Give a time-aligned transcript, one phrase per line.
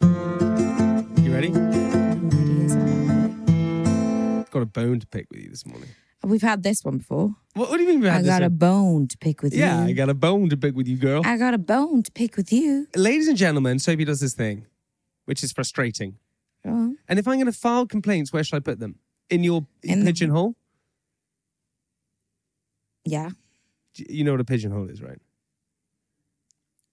[0.00, 1.48] You ready?
[4.50, 5.88] Got a bone to pick with you this morning.
[6.24, 7.34] We've had this one before.
[7.54, 9.54] What, what do you mean we had I this got a bone to pick with
[9.54, 9.60] you.
[9.60, 9.90] Yeah, you.
[9.90, 11.22] I got a bone to pick with you, girl.
[11.24, 12.88] I got a bone to pick with you.
[12.96, 14.66] Ladies and gentlemen, Sophie does this thing,
[15.26, 16.16] which is frustrating.
[16.64, 18.96] And if I'm going to file complaints, where should I put them?
[19.30, 20.54] In your In the- pigeonhole?
[23.06, 23.30] yeah.
[23.94, 25.18] You know what a pigeonhole is, right?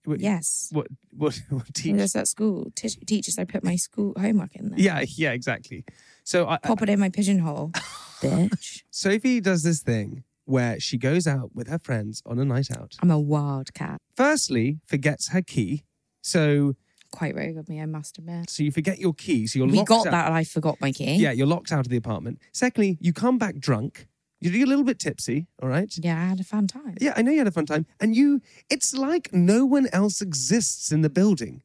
[0.06, 0.70] What, Yes.
[0.72, 0.88] What?
[1.12, 1.42] What?
[1.50, 1.74] What?
[1.74, 1.96] Teach?
[1.98, 2.72] Just at school.
[2.76, 4.80] T- teachers, I put my school homework in there.
[4.80, 5.86] Yeah, yeah, exactly.
[6.24, 7.72] So I, Pop it in my pigeonhole,
[8.22, 8.84] bitch.
[8.92, 12.96] Sophie does this thing where she goes out with her friends on a night out.
[13.02, 14.00] I'm a wild cat.
[14.16, 15.84] Firstly, forgets her key.
[16.22, 16.76] So,
[17.12, 18.50] Quite rogue of me, I must admit.
[18.50, 19.48] so you forget your key.
[19.48, 20.12] So you're We locked got out.
[20.12, 21.16] that and I forgot my key.
[21.16, 22.40] Yeah, you're locked out of the apartment.
[22.52, 24.08] Secondly, you come back drunk.
[24.54, 25.94] You're a little bit tipsy, all right?
[25.98, 26.96] Yeah, I had a fun time.
[27.00, 27.86] Yeah, I know you had a fun time.
[28.00, 31.62] And you, it's like no one else exists in the building.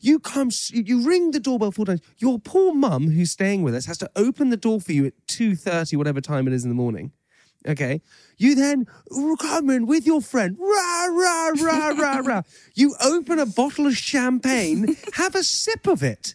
[0.00, 2.02] You come, you ring the doorbell four times.
[2.18, 5.14] Your poor mum, who's staying with us, has to open the door for you at
[5.28, 7.12] 2.30, whatever time it is in the morning.
[7.66, 8.02] Okay.
[8.36, 8.86] You then
[9.40, 10.56] come in with your friend.
[10.58, 12.42] Rah, rah, rah, rah, rah.
[12.74, 16.34] You open a bottle of champagne, have a sip of it.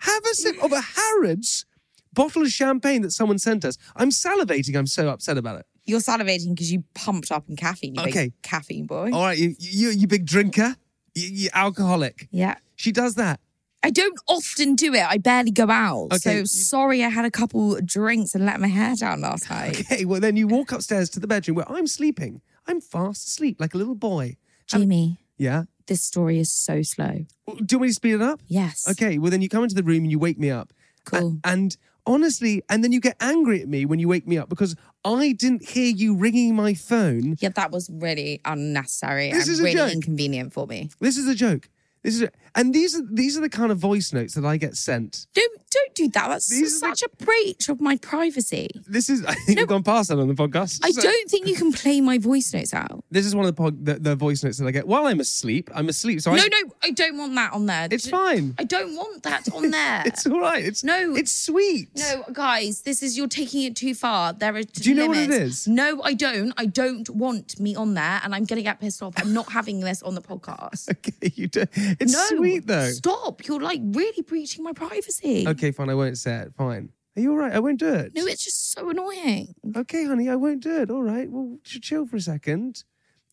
[0.00, 1.66] Have a sip of a Harrods
[2.12, 3.76] bottle of champagne that someone sent us.
[3.96, 4.76] I'm salivating.
[4.76, 5.66] I'm so upset about it.
[5.84, 8.24] You're salivating because you pumped up in caffeine, you Okay.
[8.26, 9.10] big caffeine boy.
[9.12, 10.76] All right, you, you, you big drinker,
[11.14, 12.28] you, you alcoholic.
[12.30, 12.56] Yeah.
[12.76, 13.40] She does that.
[13.82, 15.02] I don't often do it.
[15.08, 16.08] I barely go out.
[16.12, 19.80] Okay, So sorry I had a couple drinks and let my hair down last night.
[19.90, 22.42] Okay, well, then you walk upstairs to the bedroom where I'm sleeping.
[22.66, 24.36] I'm fast asleep like a little boy.
[24.66, 25.64] Jamie, Yeah.
[25.86, 27.24] this story is so slow.
[27.48, 28.40] Do you want me to speed it up?
[28.46, 28.86] Yes.
[28.88, 30.72] Okay, well, then you come into the room and you wake me up.
[31.06, 31.38] Cool.
[31.42, 34.48] A- and honestly, and then you get angry at me when you wake me up
[34.48, 37.36] because I didn't hear you ringing my phone.
[37.40, 39.92] Yeah, that was really unnecessary This and is a really joke.
[39.92, 40.90] inconvenient for me.
[41.00, 41.68] This is a joke.
[42.02, 44.56] This is, a, and these are these are the kind of voice notes that I
[44.56, 45.26] get sent.
[45.34, 46.28] Don't don't do that.
[46.28, 48.68] That's These such a breach of my privacy.
[48.86, 50.80] This is I think we've gone past that on the podcast.
[50.82, 53.04] I So- don't think you can play my voice notes out.
[53.10, 55.20] This is one of the, pod, the the voice notes that I get while I'm
[55.20, 55.70] asleep.
[55.74, 57.88] I'm asleep, so No, I, no, I don't want that on there.
[57.90, 58.54] it's D- fine.
[58.58, 60.02] I don't want that on there.
[60.06, 60.64] It's all right.
[60.64, 61.14] It's No.
[61.14, 61.88] It's sweet.
[61.96, 64.32] No, guys, this is you're taking it too far.
[64.32, 65.68] There are Do you know what it is?
[65.68, 66.52] No, I don't.
[66.56, 69.14] I don't want me on there, and I'm gonna get pissed off.
[69.16, 70.90] I'm not having this on the podcast.
[70.90, 71.64] Okay, you do.
[71.74, 72.90] It's no, sweet though.
[72.90, 73.46] Stop!
[73.46, 75.46] You're like really breaching my privacy.
[75.46, 75.90] Okay, fine.
[75.90, 76.54] I won't say it.
[76.54, 76.90] Fine.
[77.16, 77.52] Are you all right?
[77.52, 78.12] I won't do it.
[78.14, 79.54] No, it's just so annoying.
[79.76, 80.90] Okay, honey, I won't do it.
[80.90, 81.30] All right.
[81.30, 82.84] Well, ch- chill for a second.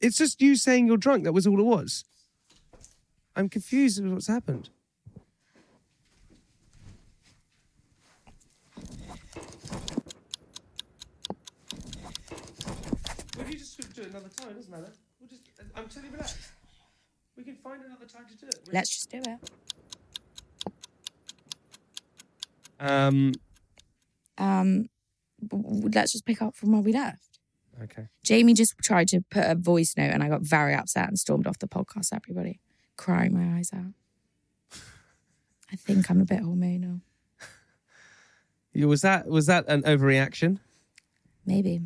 [0.01, 1.23] It's just you saying you're drunk.
[1.23, 2.03] That was all it was.
[3.35, 4.69] I'm confused with what's happened.
[13.38, 14.91] Well, you just do it another time, doesn't matter.
[15.19, 15.41] We'll just,
[15.75, 16.38] I'm totally relaxed.
[17.35, 18.59] We can find another time to do it.
[18.71, 19.49] Let's just do it.
[22.79, 23.33] Um.
[24.38, 24.89] Um,
[25.51, 27.39] let's just pick up from where we left.
[27.83, 28.07] Okay.
[28.23, 31.47] Jamie just tried to put a voice note, and I got very upset and stormed
[31.47, 32.09] off the podcast.
[32.13, 32.59] Everybody
[32.97, 33.93] crying my eyes out.
[35.71, 37.01] I think I'm a bit hormonal.
[38.75, 40.59] Was that was that an overreaction?
[41.45, 41.81] Maybe.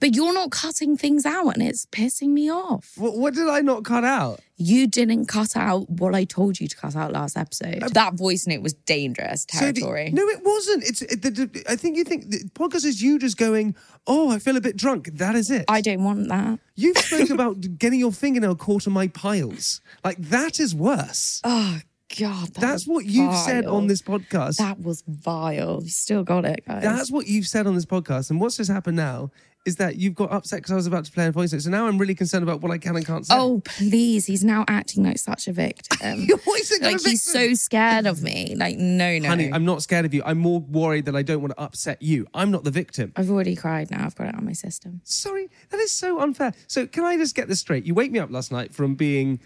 [0.00, 2.92] But you're not cutting things out and it's pissing me off.
[2.96, 4.40] What, what did I not cut out?
[4.58, 7.82] You didn't cut out what I told you to cut out last episode.
[7.82, 10.10] Uh, that voice note was dangerous So the- territory.
[10.12, 10.84] no, it wasn't.
[10.84, 13.76] It's it, the, the, I think you think the podcast is you just going,
[14.06, 15.10] oh, I feel a bit drunk.
[15.14, 15.66] That is it.
[15.68, 16.58] I don't want that.
[16.74, 19.82] You've spoke about getting your fingernail caught in my piles.
[20.04, 21.42] Like that is worse.
[21.44, 21.80] Oh
[22.18, 22.46] God.
[22.54, 24.56] that That's what you've said on this podcast.
[24.56, 25.80] That was vile.
[25.82, 26.82] You still got it, guys.
[26.82, 28.30] That's what you've said on this podcast.
[28.30, 29.30] And what's just happened now
[29.66, 31.62] is that you've got upset because I was about to play a voice note.
[31.62, 33.34] So now I'm really concerned about what I can and can't say.
[33.36, 34.24] Oh please!
[34.24, 36.20] He's now acting like such a victim.
[36.26, 38.54] You're always like a he's so scared of me.
[38.56, 39.28] Like no, no.
[39.28, 40.22] Honey, I'm not scared of you.
[40.24, 42.26] I'm more worried that I don't want to upset you.
[42.32, 43.12] I'm not the victim.
[43.16, 43.90] I've already cried.
[43.90, 45.00] Now I've got it on my system.
[45.04, 46.54] Sorry, that is so unfair.
[46.68, 47.84] So can I just get this straight?
[47.84, 49.40] You wake me up last night from being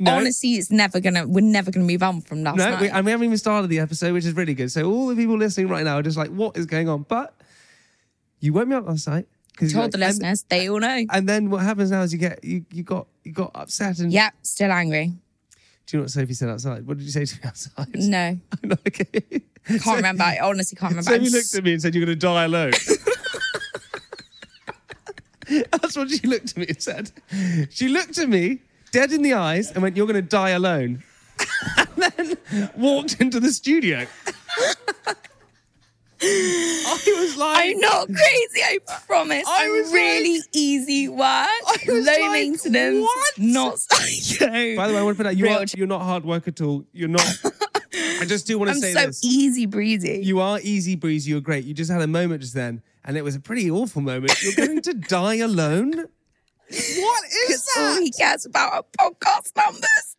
[0.00, 1.26] no, Honestly, it's never gonna.
[1.26, 2.80] We're never gonna move on from last no, night.
[2.80, 4.70] we, and we haven't even started the episode, which is really good.
[4.70, 7.34] So all the people listening right now are just like, "What is going on?" But
[8.38, 9.26] you woke me up last night
[9.72, 11.04] Told the listeners, they all know.
[11.10, 14.12] And then what happens now is you get you you got you got upset and
[14.12, 15.12] Yeah, still angry.
[15.86, 16.86] Do you know what Sophie said outside?
[16.86, 17.88] What did you say to me outside?
[17.94, 19.06] No, no, okay.
[19.66, 20.22] can't remember.
[20.22, 21.10] I honestly can't remember.
[21.10, 22.72] Sophie looked at me and said, You're going to die alone.
[25.70, 27.10] That's what she looked at me and said.
[27.70, 28.60] She looked at me
[28.92, 31.02] dead in the eyes and went, You're going to die alone.
[31.78, 34.06] and then walked into the studio.
[36.20, 39.44] I was like, I'm not crazy, I promise.
[39.46, 41.48] I I'm was really easy work.
[41.86, 43.00] was Low like, maintenance.
[43.02, 43.38] what?
[43.38, 44.76] Not psycho.
[44.76, 46.48] By the way, I want to put out you Real are, you're not hard work
[46.48, 46.84] at all.
[46.92, 47.22] You're not.
[48.20, 49.24] I just do want to I'm say so this.
[49.24, 50.20] easy breezy.
[50.24, 51.30] You are easy breezy.
[51.30, 51.64] You're great.
[51.64, 54.40] You just had a moment just then, and it was a pretty awful moment.
[54.42, 55.92] You're going to die alone.
[55.94, 58.02] What is Because all that?
[58.02, 60.16] he cares about are podcast numbers.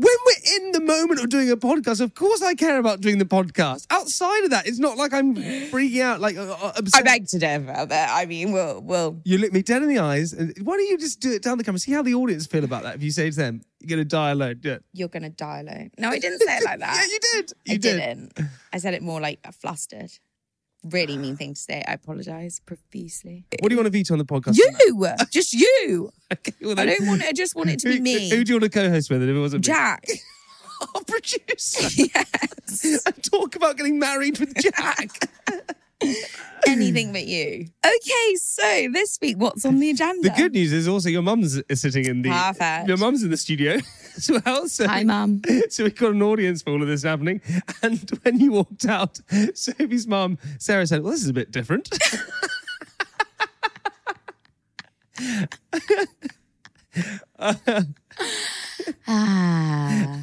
[0.00, 3.18] When we're in the moment of doing a podcast, of course I care about doing
[3.18, 3.84] the podcast.
[3.90, 6.20] Outside of that, it's not like I'm freaking out.
[6.20, 9.20] Like uh, uh, I beg to differ, but I mean, we'll, we'll.
[9.24, 10.32] You look me dead in the eyes.
[10.32, 11.80] And why don't you just do it down the camera?
[11.80, 12.94] See how the audience feel about that.
[12.94, 14.84] If you say to them, "You're going to die alone," do it.
[14.92, 15.90] You're gonna die alone.
[15.98, 16.94] No, I didn't say it like that.
[16.96, 17.52] Yeah, you did.
[17.64, 17.96] You I did.
[17.96, 18.38] didn't.
[18.72, 20.12] I said it more like flustered.
[20.90, 21.82] Really mean thing to say.
[21.86, 23.44] I apologize profusely.
[23.60, 24.56] What do you want to veto on the podcast?
[24.56, 26.10] You, just you.
[26.30, 27.22] Okay, well I don't want.
[27.22, 27.28] it.
[27.28, 28.28] I just want it to be Who- me.
[28.28, 29.22] Who do you want to co-host with?
[29.22, 29.72] If it wasn't me?
[29.72, 30.04] Jack.
[30.94, 31.88] Our producer.
[32.14, 33.02] yes.
[33.06, 35.08] and Talk about getting married with Jack.
[36.66, 37.66] Anything but you.
[37.84, 40.28] Okay, so this week, what's on the agenda?
[40.28, 42.30] The good news is also your mum's sitting in the.
[42.30, 42.88] Perfect.
[42.88, 43.78] Your mum's in the studio
[44.16, 44.68] as well.
[44.68, 45.42] So, Hi, mum.
[45.70, 47.40] so we've got an audience for all of this happening.
[47.82, 49.20] And when you walked out,
[49.54, 51.88] Sophie's mum, Sarah said, "Well, this is a bit different."
[59.06, 60.20] Ah.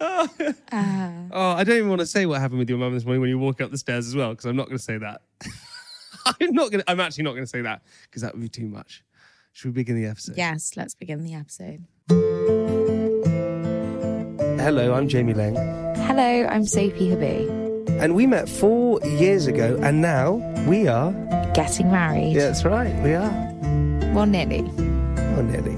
[0.00, 0.28] oh,
[0.72, 1.12] ah.
[1.54, 3.38] I don't even want to say what happened with your mum this morning when you
[3.38, 5.22] walk up the stairs as well, because I'm not going to say that.
[6.26, 6.82] I'm not going.
[6.82, 9.02] to I'm actually not going to say that because that would be too much.
[9.52, 10.36] Should we begin the episode?
[10.36, 11.84] Yes, let's begin the episode.
[14.60, 15.54] Hello, I'm Jamie Laing.
[15.54, 17.64] Hello, I'm Sophie Habboo.
[18.00, 20.32] And we met four years ago, and now
[20.66, 21.12] we are.
[21.54, 22.32] Getting married.
[22.32, 23.30] Yeah, that's right, we are.
[24.14, 24.62] Well, nearly.
[24.62, 25.76] Well, nearly.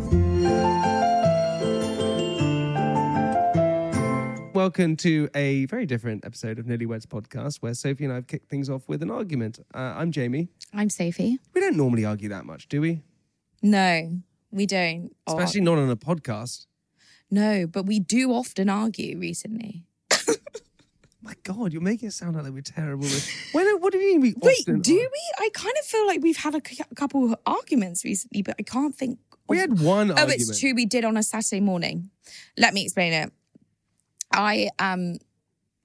[4.67, 8.27] Welcome to a very different episode of Nearly Weds podcast, where Sophie and I have
[8.27, 9.61] kicked things off with an argument.
[9.73, 10.49] Uh, I'm Jamie.
[10.75, 11.39] I'm Sophie.
[11.55, 13.01] We don't normally argue that much, do we?
[13.63, 14.11] No,
[14.51, 15.15] we don't.
[15.29, 16.67] Especially not on a podcast.
[17.31, 19.85] no, but we do often argue recently.
[21.23, 23.07] My God, you're making it sound like we're terrible.
[23.53, 25.09] when, what do you mean we Wait, often do argue?
[25.09, 25.45] we?
[25.47, 28.63] I kind of feel like we've had a c- couple of arguments recently, but I
[28.65, 29.21] can't think.
[29.49, 30.41] We had one Oh, argument.
[30.41, 30.75] it's true.
[30.75, 32.11] We did on a Saturday morning.
[32.59, 33.33] Let me explain it.
[34.33, 35.19] I um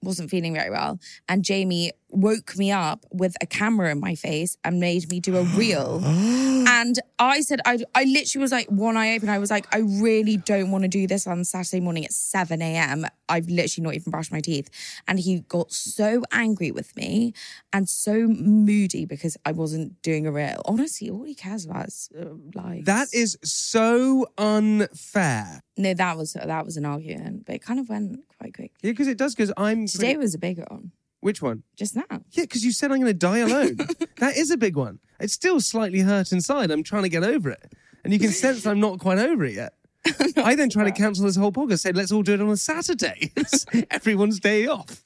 [0.03, 0.99] wasn't feeling very well,
[1.29, 5.37] and Jamie woke me up with a camera in my face and made me do
[5.37, 6.01] a reel.
[6.05, 9.29] and I said, I, I literally was like, one eye open.
[9.29, 12.61] I was like, I really don't want to do this on Saturday morning at 7
[12.61, 13.05] a.m.
[13.29, 14.69] I've literally not even brushed my teeth.
[15.07, 17.33] And he got so angry with me
[17.73, 20.61] and so moody because I wasn't doing a reel.
[20.65, 22.85] Honestly, all he cares about is uh, lives.
[22.85, 25.61] That is so unfair.
[25.77, 28.71] No, that was that was an argument, but it kind of went quite quick.
[28.81, 29.87] Yeah, because it does, because I'm.
[29.87, 30.91] Today pretty- was a big one.
[31.21, 31.63] Which one?
[31.75, 32.03] Just now.
[32.31, 33.77] Yeah, because you said I'm going to die alone.
[34.17, 34.99] that is a big one.
[35.19, 36.71] It's still slightly hurt inside.
[36.71, 37.73] I'm trying to get over it.
[38.03, 39.73] And you can sense I'm not quite over it yet.
[40.37, 43.31] I then try to cancel this whole podcast, let's all do it on a Saturday.
[43.37, 45.03] It's everyone's day off.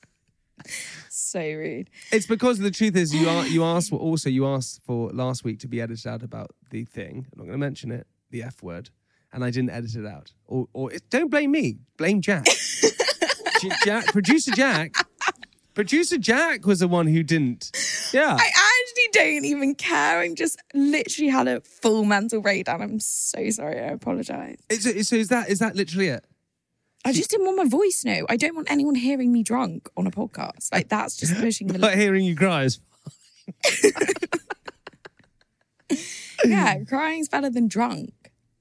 [1.09, 1.89] So rude.
[2.13, 5.43] It's because the truth is, you are you asked for also you asked for last
[5.43, 7.27] week to be edited out about the thing.
[7.33, 8.89] I'm not going to mention it, the F word,
[9.33, 10.31] and I didn't edit it out.
[10.45, 12.45] Or, or it, don't blame me, blame Jack.
[13.83, 14.93] Jack, producer Jack,
[15.75, 17.69] producer Jack was the one who didn't.
[18.13, 20.21] Yeah, I actually don't even care.
[20.21, 22.81] I'm just literally had a full mental breakdown.
[22.81, 23.79] I'm so sorry.
[23.79, 24.57] I apologize.
[24.69, 26.25] It's, it's- so is that is that literally it?
[27.07, 30.07] I just didn't want my voice No, I don't want anyone hearing me drunk on
[30.07, 30.71] a podcast.
[30.73, 32.79] Like that's just pushing the Like hearing you cry is
[36.43, 36.79] yeah.
[36.83, 38.11] Crying's better than drunk.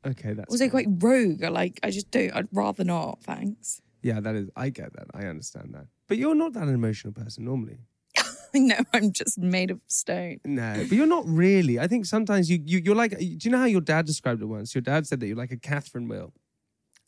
[0.07, 0.35] okay.
[0.35, 1.43] That's Also quite rogue.
[1.43, 2.35] Like I just don't.
[2.35, 3.23] I'd rather not.
[3.23, 3.81] Thanks.
[4.03, 4.21] yeah.
[4.21, 4.51] That is.
[4.57, 5.07] I get that.
[5.15, 5.87] I understand that.
[6.09, 7.79] But you're not that an emotional person normally.
[8.57, 10.39] No, I'm just made of stone.
[10.45, 11.81] No, but you're not really.
[11.81, 13.11] I think sometimes you, you you're like.
[13.19, 14.77] Do you know how your dad described it once?
[14.77, 16.33] Your dad said that you're like a Catherine wheel,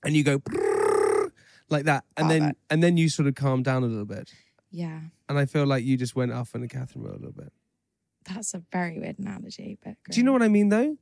[0.04, 0.42] and you go
[1.68, 4.32] like that, and then and then you sort of calm down a little bit.
[4.72, 7.30] Yeah, And I feel like you just went off on a Catherine wheel a little
[7.30, 7.52] bit.
[8.28, 9.78] that's a very weird analogy.
[9.84, 10.96] But Do you know what I mean though?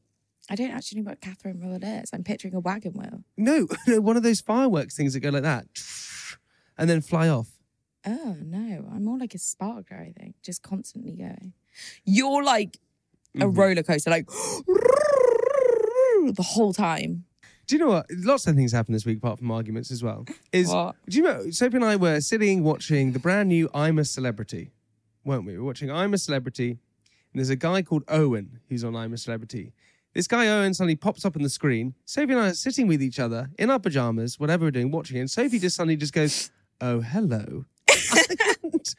[0.51, 2.11] I don't actually know what Catherine wheel is.
[2.13, 3.25] I'm picturing a wagon wheel.
[3.39, 3.67] No,
[4.03, 5.67] one of those fireworks things that go like that,
[6.77, 7.49] and then fly off.
[8.07, 9.97] Oh no, I'm more like a sparkler.
[9.99, 11.53] I think just constantly going.
[12.05, 12.79] You're like
[13.37, 13.57] a Mhm.
[13.57, 14.27] roller coaster, like
[16.27, 17.25] the whole time.
[17.67, 18.07] Do you know what?
[18.11, 20.27] Lots of things happened this week apart from arguments as well.
[20.53, 20.97] Is What?
[21.09, 21.51] do you know?
[21.51, 24.71] Sophie and I were sitting watching the brand new I'm a Celebrity,
[25.25, 25.53] weren't we?
[25.55, 26.79] We were watching I'm a Celebrity, and
[27.35, 29.73] there's a guy called Owen who's on I'm a Celebrity.
[30.13, 31.95] This guy Owen suddenly pops up on the screen.
[32.05, 35.17] Sophie and I are sitting with each other in our pajamas, whatever we're doing, watching
[35.17, 35.21] it.
[35.21, 37.65] And Sophie just suddenly just goes, "Oh hello."
[38.63, 38.95] And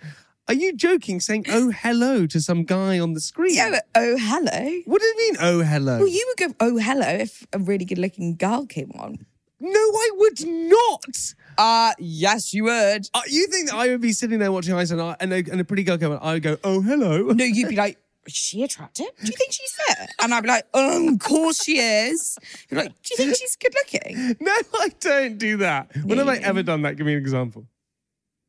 [0.47, 1.19] are you joking?
[1.19, 3.55] Saying "Oh hello" to some guy on the screen?
[3.55, 4.81] Yeah, but, oh, hello.
[4.85, 5.37] What do you mean?
[5.39, 5.97] Oh hello.
[5.99, 9.25] Well, you would go, oh, hello, if a really good looking girl came on.
[9.59, 11.33] no, I would not.
[11.57, 13.09] Uh, yes, you would.
[13.13, 15.37] Uh, you think that I would be sitting there watching Ice and, I, and, a,
[15.37, 17.31] and a pretty girl come and I would go, oh, hello.
[17.31, 17.97] No, you'd be like,
[18.27, 19.07] is she attractive?
[19.21, 20.09] Do you think she's fit?
[20.21, 22.37] And I'd be like, um, of course she is.
[22.69, 24.35] You're like, do you think she's good looking?
[24.41, 25.95] No, I don't do that.
[26.03, 26.97] When have I ever done that?
[26.97, 27.65] Give me an example.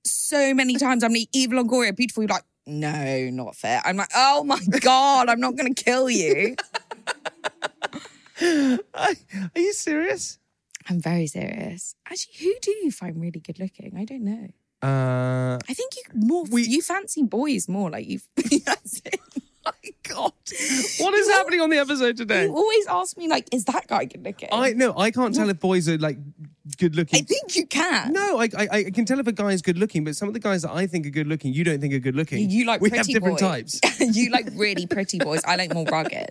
[0.06, 2.22] So many times I'm like, Eva Longoria, beautiful.
[2.22, 3.80] You're like, no, not fair.
[3.84, 6.56] I'm like, oh my God, I'm not going to kill you.
[8.94, 9.14] Are
[9.54, 10.38] you serious?
[10.88, 11.94] I'm very serious.
[12.08, 13.94] Actually, who do you find really good looking?
[13.96, 14.48] I don't know.
[14.86, 17.90] Uh, I think you more We- you fancy boys more.
[17.90, 19.72] Like you, my
[20.06, 20.32] God.
[20.98, 22.44] What is happening on the episode today?
[22.44, 24.50] you always ask me like, is that guy good looking?
[24.52, 26.18] I no, I can't tell if boys are like
[26.78, 27.20] good looking.
[27.20, 28.12] I think you can.
[28.12, 30.35] No, I, I I can tell if a guy is good looking, but some of
[30.35, 32.50] the guys that I think are good looking, you don't think are good looking.
[32.50, 33.78] You like we have different boys.
[33.80, 34.00] types.
[34.16, 35.42] you like really pretty boys.
[35.44, 36.30] I like more rugged.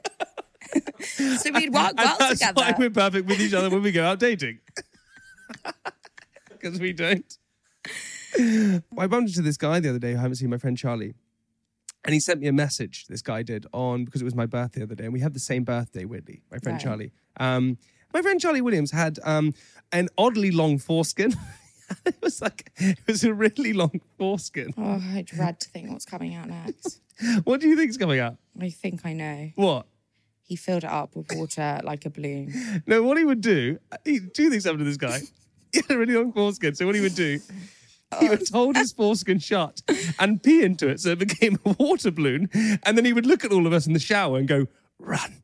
[1.01, 2.61] so we'd work And well that's together.
[2.61, 4.59] why we're perfect with each other when we go out dating.
[6.49, 7.37] Because we don't.
[8.97, 11.13] I bumped into this guy the other day who I haven't seen, my friend Charlie.
[12.03, 14.79] And he sent me a message, this guy did, on because it was my birthday
[14.79, 15.03] the other day.
[15.05, 16.83] And we had the same birthday, weirdly, my friend Right.
[16.83, 17.11] Charlie.
[17.39, 17.77] Um,
[18.13, 19.53] my friend Charlie Williams had um,
[19.91, 21.33] an oddly long foreskin.
[22.05, 24.73] it was like, it was a really long foreskin.
[24.77, 27.01] oh, I dread to think what's coming out next.
[27.45, 28.35] What do you think's coming out?
[28.59, 29.49] I think I know.
[29.55, 29.85] What?
[30.43, 32.83] He filled it up with water like a balloon.
[32.87, 35.19] No, what he would do, he, two things happened to this guy.
[35.71, 36.75] He had a really long foreskin.
[36.75, 37.39] So what he would do,
[38.19, 39.81] he would hold his foreskin shut
[40.19, 42.49] and pee into it so it became a water balloon.
[42.83, 44.67] And then he would look at all of us in the shower and go,
[44.99, 45.41] run.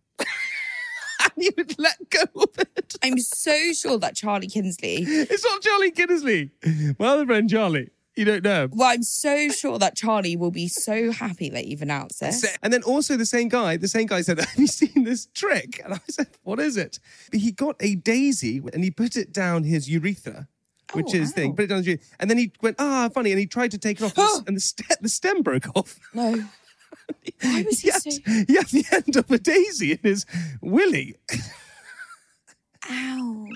[1.45, 2.95] he would let go of it.
[3.03, 5.03] I'm so sure that Charlie Kinsley.
[5.05, 6.51] It's not Charlie Kinsley.
[6.99, 7.89] My other friend Charlie.
[8.15, 8.67] You don't know.
[8.73, 12.45] Well, I'm so sure that Charlie will be so happy that you've announced this.
[12.61, 15.81] And then also the same guy, the same guy said, Have you seen this trick?
[15.83, 16.99] And I said, What is it?
[17.31, 20.49] He got a daisy and he put it down his urethra,
[20.91, 22.07] which Oh, is thing, put it down his urethra.
[22.19, 23.31] And then he went, Ah, funny.
[23.31, 25.97] And he tried to take it off and and the, st- the stem broke off.
[26.13, 26.43] No.
[27.41, 28.21] Why was He he had, so?
[28.25, 30.25] he had the end of a daisy in his
[30.61, 31.15] willy.
[32.89, 33.47] Ow.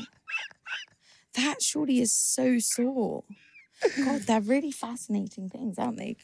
[1.35, 3.23] That surely is so sore.
[4.03, 6.15] God, they're really fascinating things, aren't they?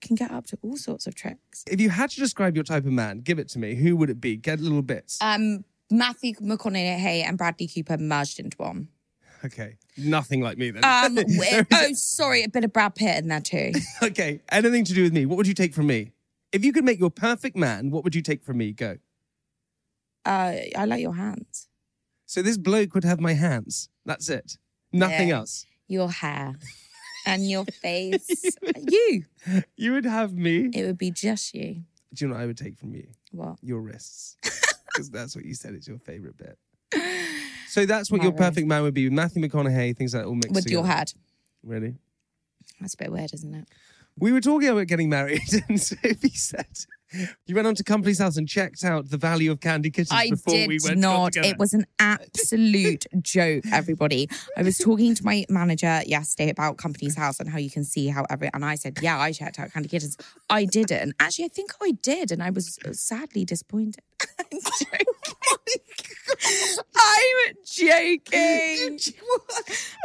[0.00, 1.64] Can get up to all sorts of tricks.
[1.66, 3.74] If you had to describe your type of man, give it to me.
[3.74, 4.36] Who would it be?
[4.36, 5.18] Get little bits.
[5.20, 8.88] Um, Matthew McConaughey and Bradley Cooper merged into one.
[9.44, 9.76] okay.
[9.96, 10.84] Nothing like me then.
[10.84, 11.18] Um,
[11.72, 13.72] oh, sorry, a bit of Brad Pitt in there too.
[14.02, 14.40] okay.
[14.50, 15.26] Anything to do with me.
[15.26, 16.12] What would you take from me?
[16.52, 18.72] If you could make your perfect man, what would you take from me?
[18.72, 18.96] Go.
[20.24, 21.68] Uh, I like your hands,
[22.26, 23.88] So this bloke would have my hands.
[24.04, 24.58] That's it.
[24.92, 25.36] Nothing Yeah.
[25.36, 25.66] else.
[25.88, 26.54] your hair,
[27.26, 28.44] and your face.
[28.88, 29.24] you.
[29.76, 30.70] You would have me.
[30.74, 31.82] It would be just you.
[32.14, 33.08] Do you know what I would take from you?
[33.32, 33.56] What?
[33.62, 34.36] Your wrists.
[34.92, 36.58] Because that's what you said is your favorite bit.
[37.68, 39.08] So that's what My your perfect man would be.
[39.08, 41.12] Matthew McConaughey, things like that all mixed With your head.
[41.62, 41.94] Really?
[42.80, 43.68] That's a bit weird, isn't it?
[44.20, 46.66] We were talking about getting married, and Sophie said
[47.46, 50.30] you went on to Companies House and checked out the value of candy kittens I
[50.30, 51.36] before did we went not.
[51.36, 54.28] It was an absolute joke, everybody.
[54.56, 58.08] I was talking to my manager yesterday about Companies House and how you can see
[58.08, 58.50] how every.
[58.54, 60.16] And I said, "Yeah, I checked out Candy Kittens.
[60.48, 61.14] I didn't.
[61.18, 64.02] Actually, I think I did, and I was sadly disappointed."
[64.38, 65.06] I'm joking.
[66.96, 68.98] I'm joking.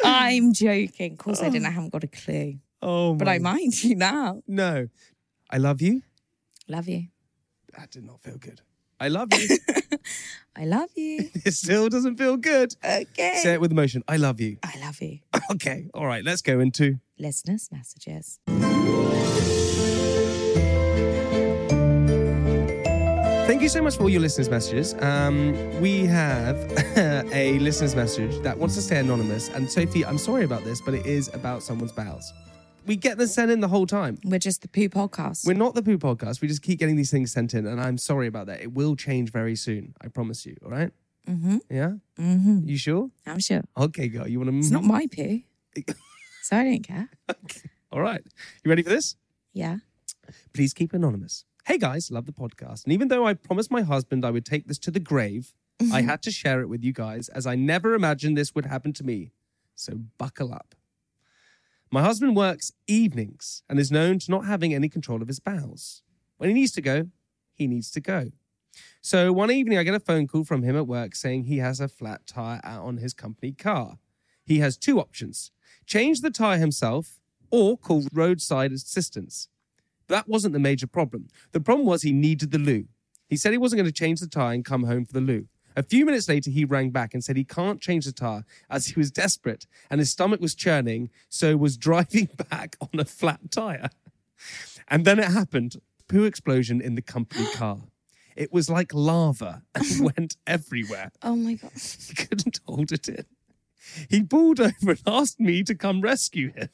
[0.03, 1.12] I'm joking.
[1.13, 1.67] Of course, I didn't.
[1.67, 3.36] I haven't got a clue, oh, but my.
[3.36, 4.42] I mind you now.
[4.48, 4.88] No.
[5.50, 6.01] I love you.
[6.68, 7.08] Love you.
[7.77, 8.62] That did not feel good.
[9.00, 9.58] I love you.
[10.56, 11.30] I love you.
[11.46, 12.75] it still doesn't feel good.
[12.84, 13.39] Okay.
[13.44, 14.04] Say it with emotion.
[14.08, 14.58] I love you.
[14.63, 15.20] I love you.
[15.51, 15.89] Okay.
[15.94, 16.24] All right.
[16.24, 17.00] Let's go into.
[17.20, 18.39] Listeners' messages.
[23.48, 24.96] Thank you so much for all your listeners' messages.
[25.01, 26.56] Um, we have
[26.98, 29.50] a listener's message that wants to stay anonymous.
[29.50, 32.34] And Sophie, I'm sorry about this, but it is about someone's bowels.
[32.86, 34.20] We get them sent in the whole time.
[34.24, 35.48] We're just the poo podcast.
[35.48, 36.42] We're not the poo podcast.
[36.42, 38.62] We just keep getting these things sent in, and I'm sorry about that.
[38.62, 39.96] It will change very soon.
[40.01, 40.56] I promise you.
[40.63, 40.92] All right?
[41.27, 41.58] mm-hmm.
[41.70, 41.94] Yeah.
[42.20, 42.60] Mm-hmm.
[42.68, 43.10] You sure?
[43.25, 43.63] I'm sure.
[43.75, 44.27] Okay, girl.
[44.27, 44.58] You want to?
[44.58, 45.42] It's not my poo.
[46.44, 47.10] so I don't care.
[47.92, 48.22] All right.
[48.63, 49.15] You ready for this?
[49.54, 49.77] Yeah.
[50.54, 51.46] Please keep anonymous.
[51.65, 52.84] Hey guys, love the podcast.
[52.84, 55.54] And even though I promised my husband I would take this to the grave,
[55.92, 58.94] I had to share it with you guys as I never imagined this would happen
[58.94, 59.32] to me.
[59.74, 60.75] So buckle up.
[61.92, 66.01] My husband works evenings and is known to not having any control of his bowels.
[66.38, 67.08] When he needs to go,
[67.54, 68.32] he needs to go.
[69.01, 71.80] So one evening, I get a phone call from him at work saying he has
[71.80, 73.98] a flat tire out on his company car.
[74.46, 75.51] He has two options
[75.86, 77.20] change the tire himself
[77.51, 79.48] or call roadside assistance.
[80.08, 81.27] That wasn't the major problem.
[81.51, 82.86] The problem was he needed the loo.
[83.27, 85.48] He said he wasn't going to change the tire and come home for the loo.
[85.75, 88.88] A few minutes later, he rang back and said he can't change the tire as
[88.88, 93.51] he was desperate and his stomach was churning, so was driving back on a flat
[93.51, 93.89] tire.
[94.88, 97.79] And then it happened poo explosion in the company car.
[98.36, 99.86] It was like lava and
[100.17, 101.12] went everywhere.
[101.22, 101.72] Oh my god.
[101.75, 103.25] He couldn't hold it in.
[104.10, 106.70] He pulled over and asked me to come rescue him.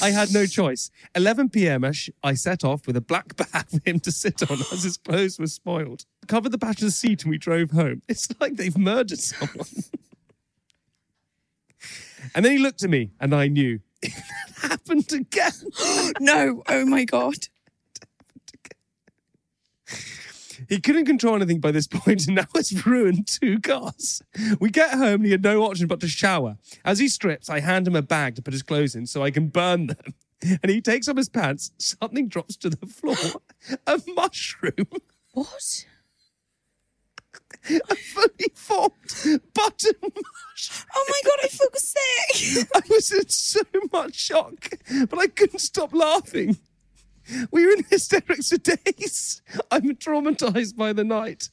[0.00, 0.90] I had no choice.
[1.14, 1.84] 11 p.m.
[2.22, 5.38] I set off with a black bag for him to sit on as his clothes
[5.38, 6.04] were spoiled.
[6.28, 8.02] Covered the passenger seat and we drove home.
[8.08, 9.66] It's like they've murdered someone.
[12.34, 14.12] and then he looked at me and I knew it
[14.60, 15.52] happened again.
[16.20, 16.62] No.
[16.68, 17.34] Oh my god.
[20.68, 24.22] He couldn't control anything by this point and now has ruined two cars.
[24.60, 26.56] We get home and he had no option but to shower.
[26.84, 29.30] As he strips, I hand him a bag to put his clothes in so I
[29.30, 30.14] can burn them.
[30.60, 31.70] And he takes off his pants.
[31.78, 33.40] Something drops to the floor.
[33.86, 34.88] A mushroom.
[35.34, 35.86] What?
[37.70, 38.92] A fully formed
[39.54, 40.88] button mushroom.
[40.96, 42.68] Oh my god, I feel sick.
[42.74, 43.60] I was in so
[43.92, 44.70] much shock,
[45.08, 46.56] but I couldn't stop laughing.
[47.50, 49.42] We were in hysterics for days.
[49.70, 51.48] I'm traumatized by the night.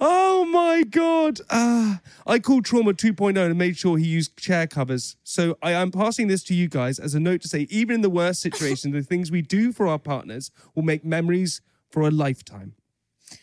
[0.00, 1.38] Oh my God.
[1.48, 5.16] Ah, I called Trauma 2.0 and made sure he used chair covers.
[5.22, 8.00] So I am passing this to you guys as a note to say, even in
[8.00, 12.10] the worst situation, the things we do for our partners will make memories for a
[12.10, 12.74] lifetime.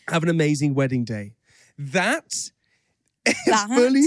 [0.08, 1.32] Have an amazing wedding day.
[1.78, 2.50] That
[3.24, 4.04] That fully,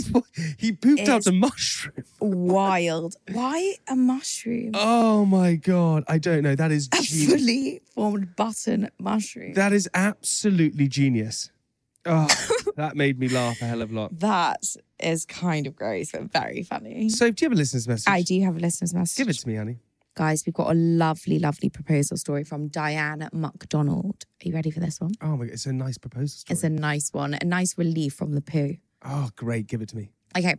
[0.58, 2.03] he pooped out a mushroom.
[2.20, 3.15] Wild.
[3.32, 4.72] Why a mushroom?
[4.74, 6.56] Oh my god, I don't know.
[6.56, 7.30] That is a genius.
[7.30, 9.54] fully formed button mushroom.
[9.54, 11.52] That is absolutely genius.
[12.06, 12.28] Oh,
[12.76, 14.19] that made me laugh a hell of a lot.
[14.19, 14.63] that
[14.99, 17.10] is kind of gross, but very funny.
[17.10, 18.08] So, do you have a listener's message?
[18.08, 19.17] I do have a listener's message.
[19.17, 19.78] Give it to me, honey.
[20.15, 24.26] Guys, we've got a lovely, lovely proposal story from Diane McDonald.
[24.43, 25.12] Are you ready for this one?
[25.21, 26.54] Oh my god, it's a nice proposal story.
[26.54, 28.78] It's a nice one, a nice relief from the poo.
[29.06, 29.68] Oh, great.
[29.68, 30.12] Give it to me.
[30.38, 30.56] Okay.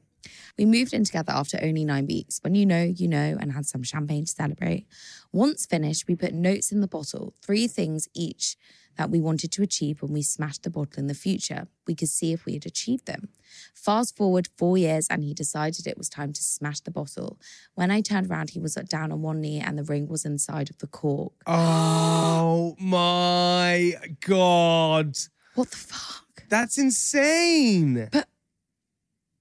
[0.57, 2.41] We moved in together after only nine weeks.
[2.43, 4.87] When you know, you know, and had some champagne to celebrate.
[5.33, 8.57] Once finished, we put notes in the bottle, three things each
[8.97, 11.67] that we wanted to achieve when we smashed the bottle in the future.
[11.87, 13.29] We could see if we had achieved them.
[13.75, 17.39] Fast forward four years, and he decided it was time to smash the bottle.
[17.75, 20.71] When I turned around, he was down on one knee, and the ring was inside
[20.71, 21.33] of the cork.
[22.47, 25.17] Oh my god.
[25.55, 26.45] What the fuck?
[26.49, 28.11] That's insane.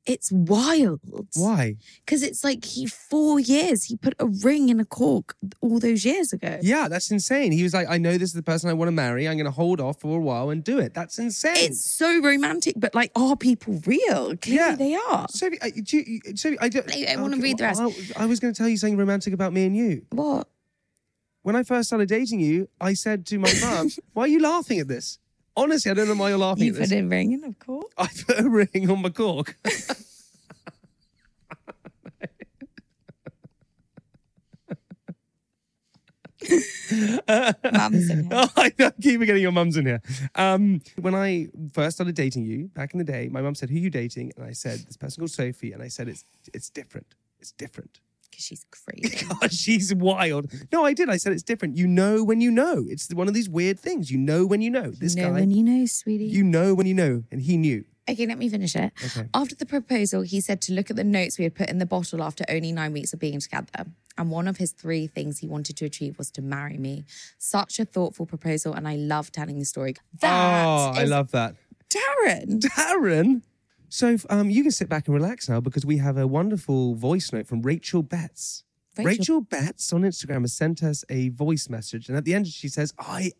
[0.05, 0.99] It's wild.
[1.35, 1.77] Why?
[2.05, 3.85] Because it's like he four years.
[3.85, 6.59] He put a ring in a cork all those years ago.
[6.61, 7.53] Yeah, that's insane.
[7.53, 9.29] He was like, I know this is the person I want to marry.
[9.29, 10.93] I'm going to hold off for a while and do it.
[10.93, 11.53] That's insane.
[11.55, 14.35] It's so romantic, but like, are people real?
[14.35, 14.75] Clearly, Yeah.
[14.75, 15.25] they are.
[15.29, 17.81] Sophie, uh, I, do you, Sophie, I, don't, I- I wanna read the rest.
[17.81, 20.05] I, I was going to tell you something romantic about me and you.
[20.11, 20.49] What?
[21.43, 24.79] When I first started dating you, I said to my mum, "Why are you laughing
[24.79, 25.19] at this?"
[25.55, 26.89] Honestly, I don't know why you're laughing You at this.
[26.89, 27.85] put a ring in, of course.
[27.97, 29.55] I put a ring on my cork.
[37.71, 38.29] Mum's in here.
[38.57, 38.69] I
[39.01, 40.01] keep getting your mums in here.
[40.35, 43.77] Um, when I first started dating you back in the day, my mum said, "Who
[43.77, 46.69] are you dating?" And I said, "This person called Sophie." And I said, "It's it's
[46.69, 47.15] different.
[47.39, 47.99] It's different."
[48.43, 49.25] Because she's crazy.
[49.25, 50.51] God, she's wild.
[50.71, 51.09] No, I did.
[51.09, 51.77] I said it's different.
[51.77, 52.85] You know when you know.
[52.87, 54.09] It's one of these weird things.
[54.09, 54.91] You know when you know.
[54.91, 56.25] This you know guy, when you know, sweetie.
[56.25, 57.85] you know when you know, and he knew.
[58.09, 58.91] okay, let me finish it.
[59.05, 59.27] Okay.
[59.33, 61.85] After the proposal, he said to look at the notes we had put in the
[61.85, 63.85] bottle after only nine weeks of being together.
[64.17, 67.05] And one of his three things he wanted to achieve was to marry me.
[67.37, 69.95] Such a thoughtful proposal, and I love telling the story.
[70.21, 71.55] That oh, I love that.
[71.89, 72.59] Darren.
[72.59, 73.41] Darren.
[73.93, 77.31] So um, you can sit back and relax now because we have a wonderful voice
[77.31, 78.63] note from Rachel Betts.
[78.97, 82.47] Rachel- Rachel, Betts on Instagram has sent us a voice message, and at the end
[82.47, 83.33] she says, "I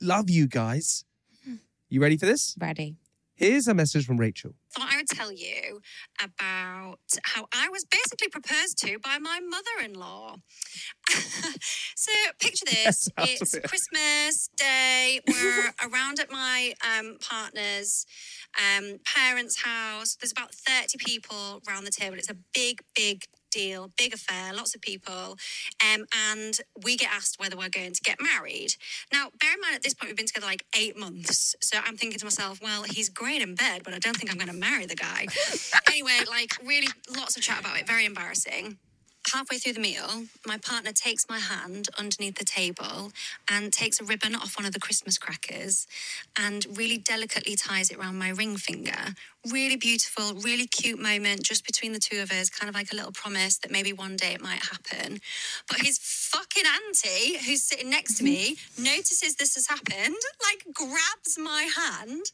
[0.00, 1.04] love you guys."
[1.88, 2.56] You ready for this?
[2.58, 2.96] Ready.
[3.36, 4.54] Here's a message from Rachel.
[4.74, 5.82] thought I would tell you
[6.22, 10.36] about how I was basically proposed to by my mother in law.
[11.94, 13.64] so, picture this it's it.
[13.64, 15.20] Christmas Day.
[15.28, 18.06] We're around at my um, partner's
[18.56, 20.16] um, parents' house.
[20.18, 22.16] There's about 30 people around the table.
[22.16, 25.36] It's a big, big deal, big affair, lots of people.
[25.84, 28.74] Um, and we get asked whether we're going to get married.
[29.12, 31.54] Now, bear in mind, at this point, we've been together like eight months.
[31.60, 34.38] So I'm thinking to myself, well, he's great in bed, but I don't think I'm
[34.38, 35.26] going to marry the guy.
[35.88, 38.78] anyway, like, really lots of chat about it, very embarrassing
[39.32, 43.12] halfway through the meal, my partner takes my hand underneath the table
[43.50, 45.86] and takes a ribbon off one of the Christmas crackers
[46.38, 49.14] and really delicately ties it around my ring finger.
[49.50, 52.96] Really beautiful, really cute moment just between the two of us, kind of like a
[52.96, 55.20] little promise that maybe one day it might happen.
[55.68, 61.38] But his fucking auntie, who's sitting next to me, notices this has happened, like grabs
[61.38, 62.24] my hand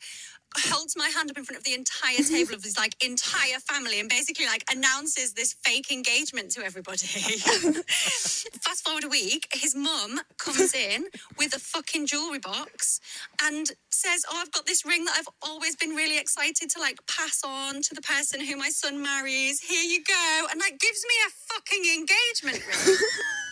[0.56, 4.00] holds my hand up in front of the entire table of his like entire family
[4.00, 7.06] and basically like announces this fake engagement to everybody.
[7.06, 11.06] Fast forward a week, his mum comes in
[11.38, 13.00] with a fucking jewelry box
[13.42, 17.06] and says, "Oh, I've got this ring that I've always been really excited to like
[17.06, 19.60] pass on to the person who my son marries.
[19.60, 22.96] Here you go." And like gives me a fucking engagement ring.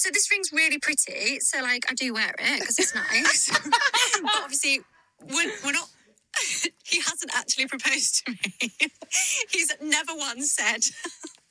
[0.00, 1.40] So this ring's really pretty.
[1.40, 3.50] So like I do wear it because it's nice.
[4.22, 4.80] but obviously
[5.20, 5.90] we're, we're not.
[6.84, 8.70] he hasn't actually proposed to me.
[9.50, 10.86] He's never once said,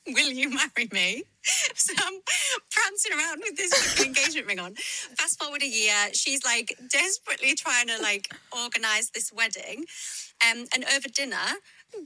[0.08, 1.22] "Will you marry me?"
[1.76, 2.20] So I'm
[2.72, 4.74] prancing around with this fucking engagement ring on.
[4.74, 9.84] Fast forward a year, she's like desperately trying to like organize this wedding,
[10.44, 11.36] um, and over dinner.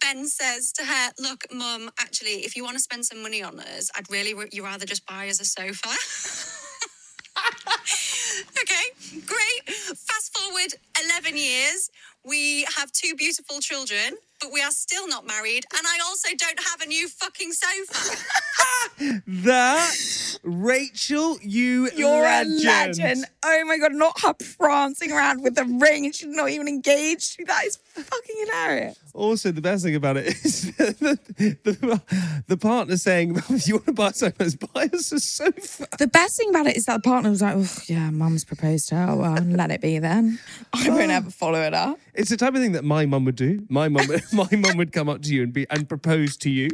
[0.01, 1.91] Ben says to her, "Look, Mum.
[1.99, 4.87] Actually, if you want to spend some money on us, I'd really r- you rather
[4.87, 5.89] just buy us a sofa."
[8.63, 9.77] okay, great.
[9.97, 11.91] Fast forward 11 years.
[12.25, 15.65] We have two beautiful children, but we are still not married.
[15.77, 18.17] And I also don't have a new fucking sofa.
[19.27, 22.65] That Rachel, you You're legend.
[22.65, 23.25] a legend.
[23.45, 27.45] Oh my god, not her prancing around with a ring and she's not even engaged.
[27.47, 28.99] That is fucking hilarious.
[29.15, 31.19] Also, the best thing about it is the,
[31.63, 36.09] the, the partner saying, "If you want to buy something, buy us a sofa." The
[36.09, 38.97] best thing about it is that the partner was like, oh, yeah, mum's proposed to
[38.97, 39.11] her.
[39.11, 40.39] Oh, well, let it be then.
[40.73, 41.17] I won't ah.
[41.17, 41.99] ever follow it up.
[42.15, 43.65] It's the type of thing that my mum would do.
[43.69, 46.69] My mum, my mum would come up to you and be and propose to you.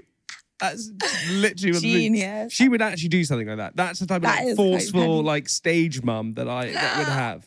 [0.58, 0.90] That's
[1.30, 2.52] literally what Genius.
[2.52, 3.76] She would actually do something like that.
[3.76, 7.46] That's the type of like, is forceful, like stage mum that I that would have.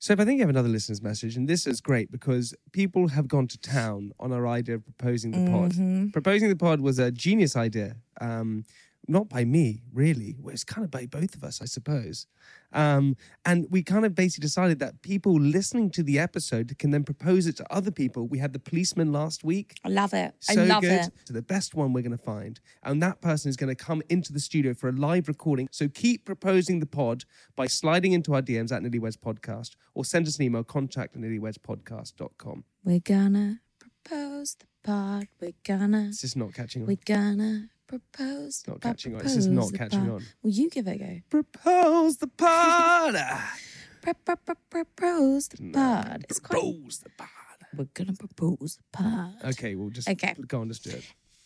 [0.00, 3.06] So if I think you have another listener's message, and this is great because people
[3.08, 6.02] have gone to town on our idea of proposing the Mm-hmm.
[6.06, 6.12] pod.
[6.12, 7.94] Proposing the pod was a genius idea.
[8.20, 8.64] Um,
[9.06, 10.34] not by me, really.
[10.40, 12.26] Well, it's kind of by both of us, I suppose.
[12.72, 17.04] Um, and we kind of basically decided that people listening to the episode can then
[17.04, 18.26] propose it to other people.
[18.28, 19.76] We had the policeman last week.
[19.84, 20.34] I love it.
[20.48, 20.92] I So love good.
[21.06, 21.12] it.
[21.24, 24.02] So the best one we're going to find, and that person is going to come
[24.08, 25.68] into the studio for a live recording.
[25.72, 27.24] So keep proposing the pod
[27.56, 31.22] by sliding into our DMs at Nitty Podcast or send us an email contact at
[31.22, 32.64] nearlywedspodcast.com.
[32.84, 35.28] We're gonna propose the pod.
[35.40, 36.88] We're gonna, This is not catching on.
[36.88, 38.62] we're gonna propose.
[38.66, 39.20] not catching on.
[39.22, 40.22] It's just not catching on.
[40.42, 41.18] Well, you give it a go.
[41.30, 43.14] Propose the pod.
[44.02, 46.24] Pro- pro- pro- Propose the pod.
[46.28, 46.60] It's quite.
[46.60, 47.28] Propose the pod.
[47.76, 49.34] We're gonna propose the pod.
[49.44, 50.34] Okay, we'll just Okay.
[50.46, 51.04] go on, just do it.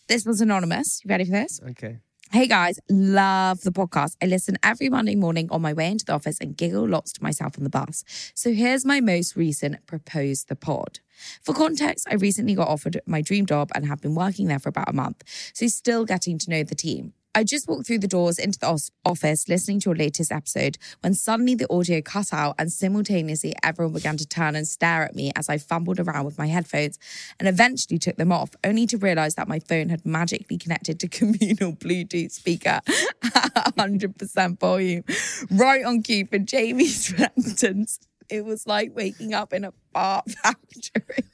[0.09, 1.01] This was anonymous.
[1.05, 1.61] You ready for this?
[1.71, 1.99] Okay.
[2.33, 4.17] Hey guys, love the podcast.
[4.21, 7.23] I listen every Monday morning on my way into the office and giggle lots to
[7.23, 8.03] myself on the bus.
[8.35, 10.99] So here's my most recent propose the pod.
[11.45, 14.71] For context, I recently got offered my dream job and have been working there for
[14.71, 15.23] about a month,
[15.55, 17.13] so still getting to know the team.
[17.37, 21.13] I just walked through the doors into the office listening to your latest episode when
[21.13, 25.33] suddenly the audio cut out and simultaneously everyone began to turn and stare at me
[25.37, 26.99] as I fumbled around with my headphones
[27.39, 31.09] and eventually took them off, only to realize that my phone had magically connected to
[31.11, 32.81] communal Bluetooth speaker
[33.23, 35.05] at 100% volume,
[35.51, 37.99] right on cue for Jamie's sentence.
[38.31, 41.25] It was like waking up in a fart factory.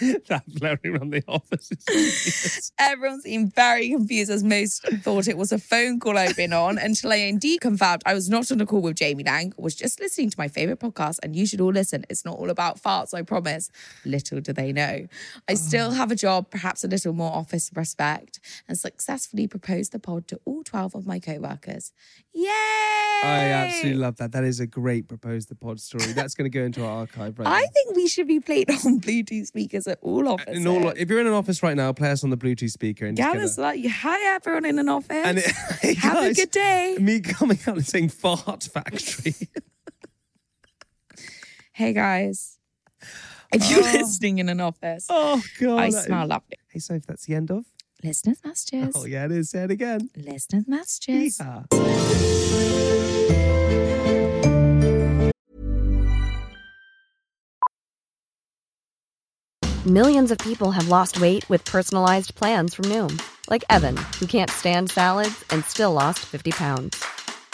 [0.28, 2.72] that blaring around the office.
[2.78, 6.78] Everyone seemed very confused as most thought it was a phone call I'd been on
[6.78, 10.00] until I indeed confirmed I was not on a call with Jamie Laing, was just
[10.00, 11.18] listening to my favorite podcast.
[11.22, 12.04] And you should all listen.
[12.08, 13.70] It's not all about farts, I promise.
[14.04, 15.06] Little do they know.
[15.48, 15.94] I still ah.
[15.94, 20.40] have a job, perhaps a little more office respect, and successfully proposed the pod to
[20.44, 21.92] all 12 of my co workers.
[22.32, 22.48] Yay!
[23.22, 24.32] I absolutely love that.
[24.32, 26.12] That is a great propose the pod story.
[26.12, 27.66] That's going to go into our archive right I now.
[27.74, 30.56] think we should be played on Bluetooth speakers at all uh, offices.
[30.58, 33.04] In all, if you're in an office right now, play us on the Bluetooth speaker
[33.06, 35.10] and Yeah, it's like, hi everyone in an office.
[35.10, 35.44] and it,
[35.82, 36.96] hey Have a good day.
[37.00, 39.34] Me coming out and saying fart factory.
[41.72, 42.58] Hey guys,
[43.54, 43.92] if you're Oh.
[43.92, 46.56] listening in an office, oh god, I smell is- lovely.
[46.68, 47.64] Hey, Soph, that's the end of.
[48.02, 48.94] Listeners' messages.
[48.94, 49.50] Oh yeah, it is.
[49.50, 50.08] Say it again.
[50.16, 51.38] Listeners' messages.
[51.38, 51.66] Yeehaw.
[59.86, 64.50] Millions of people have lost weight with personalized plans from Noom, like Evan, who can't
[64.50, 67.02] stand salads and still lost 50 pounds.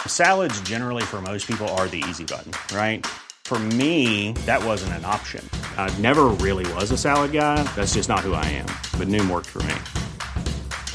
[0.07, 3.07] Salads, generally, for most people, are the easy button, right?
[3.45, 5.49] For me, that wasn't an option.
[5.77, 7.63] I never really was a salad guy.
[7.77, 8.67] That's just not who I am.
[8.99, 9.75] But Noom worked for me.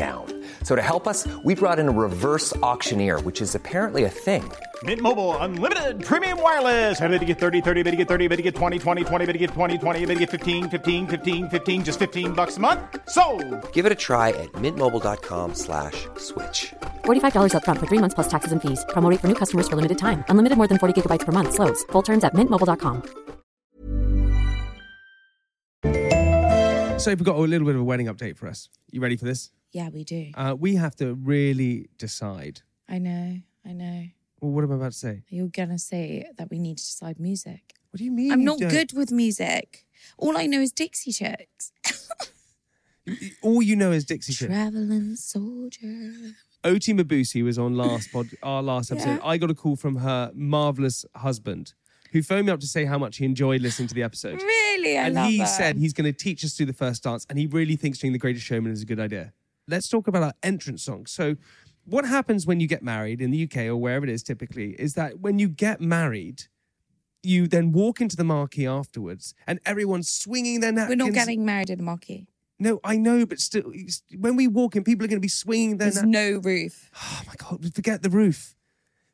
[0.00, 0.24] down.
[0.62, 4.50] So to help us, we brought in a reverse auctioneer, which is apparently a thing.
[4.84, 6.98] Mint Mobile unlimited premium wireless.
[6.98, 9.26] Have to get 30, 30, bit to get 30, bit to get 20, 20, 20,
[9.26, 12.56] bit to get 20, 20, bit to get 15, 15, 15, 15 just 15 bucks
[12.56, 12.80] a month.
[13.10, 13.22] So,
[13.72, 16.72] Give it a try at mintmobile.com slash switch.
[17.04, 18.84] $45 upfront for three months plus taxes and fees.
[18.94, 20.24] Promo rate for new customers for limited time.
[20.32, 21.52] Unlimited more than 40 gigabytes per month.
[21.52, 21.84] Slows.
[21.92, 22.96] Full terms at mintmobile.com.
[27.00, 28.68] So we've got a little bit of a wedding update for us.
[28.92, 29.50] You ready for this?
[29.72, 30.30] Yeah, we do.
[30.34, 32.62] Uh, we have to really decide.
[32.88, 34.04] I know, I know.
[34.40, 35.22] Well, what am I about to say?
[35.28, 37.74] You're gonna say that we need to decide music.
[37.90, 38.32] What do you mean?
[38.32, 38.70] I'm you not don't?
[38.70, 39.86] good with music.
[40.16, 41.72] All I know is Dixie Chicks.
[43.42, 44.50] All you know is Dixie Chicks.
[44.50, 46.12] Traveling soldier.
[46.62, 49.16] Oti Mabuse was on last pod, our last episode.
[49.16, 49.20] Yeah.
[49.24, 51.72] I got a call from her marvelous husband,
[52.12, 54.42] who phoned me up to say how much he enjoyed listening to the episode.
[54.42, 57.26] Really, I and love he said he's going to teach us through the first dance,
[57.30, 59.32] and he really thinks doing the Greatest Showman is a good idea.
[59.70, 61.06] Let's talk about our entrance song.
[61.06, 61.36] So,
[61.84, 64.94] what happens when you get married in the UK or wherever it is typically is
[64.94, 66.44] that when you get married,
[67.22, 70.98] you then walk into the marquee afterwards, and everyone's swinging their napkins.
[70.98, 72.26] We're not getting married in the marquee.
[72.58, 73.72] No, I know, but still,
[74.18, 75.90] when we walk in, people are going to be swinging their.
[75.90, 76.90] There's nap- no roof.
[76.96, 77.74] oh my god!
[77.74, 78.54] Forget the roof.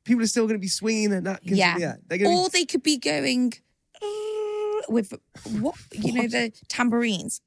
[0.05, 1.59] People are still going to be swinging their napkins.
[1.59, 1.95] Yeah.
[2.07, 2.43] they're going to.
[2.43, 3.55] Or they could be going
[4.01, 5.13] uh, with
[5.59, 7.41] what you know the tambourines.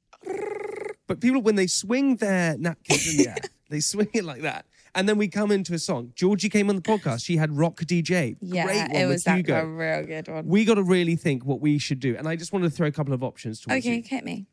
[1.10, 3.36] But people, when they swing their napkins in the air,
[3.68, 4.64] they swing it like that.
[4.94, 6.12] And then we come into a song.
[6.14, 7.24] Georgie came on the podcast.
[7.24, 8.36] She had Rock DJ.
[8.40, 9.60] Yeah, Great one it was Hugo.
[9.60, 10.46] a real good one.
[10.46, 12.14] We got to really think what we should do.
[12.16, 13.90] And I just wanted to throw a couple of options towards you.
[13.90, 14.04] okay, you.
[14.06, 14.46] hit me.